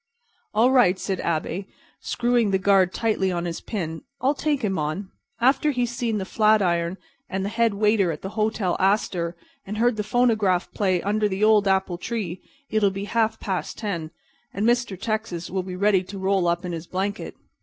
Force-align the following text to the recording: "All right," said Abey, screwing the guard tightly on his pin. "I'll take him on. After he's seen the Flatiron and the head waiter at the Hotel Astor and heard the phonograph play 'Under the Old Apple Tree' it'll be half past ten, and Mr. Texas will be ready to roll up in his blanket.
"All 0.55 0.71
right," 0.71 0.97
said 0.97 1.19
Abey, 1.19 1.67
screwing 1.99 2.49
the 2.49 2.57
guard 2.57 2.91
tightly 2.91 3.31
on 3.31 3.45
his 3.45 3.61
pin. 3.61 4.01
"I'll 4.19 4.33
take 4.33 4.63
him 4.63 4.79
on. 4.79 5.11
After 5.39 5.69
he's 5.69 5.91
seen 5.91 6.17
the 6.17 6.25
Flatiron 6.25 6.97
and 7.29 7.45
the 7.45 7.49
head 7.53 7.75
waiter 7.75 8.11
at 8.11 8.23
the 8.23 8.29
Hotel 8.29 8.75
Astor 8.79 9.35
and 9.63 9.77
heard 9.77 9.97
the 9.97 10.03
phonograph 10.03 10.71
play 10.73 11.03
'Under 11.03 11.29
the 11.29 11.43
Old 11.43 11.67
Apple 11.67 11.99
Tree' 11.99 12.41
it'll 12.71 12.89
be 12.89 13.05
half 13.05 13.39
past 13.39 13.77
ten, 13.77 14.09
and 14.55 14.65
Mr. 14.65 14.99
Texas 14.99 15.51
will 15.51 15.61
be 15.61 15.75
ready 15.75 16.01
to 16.05 16.17
roll 16.17 16.47
up 16.47 16.65
in 16.65 16.71
his 16.71 16.87
blanket. 16.87 17.35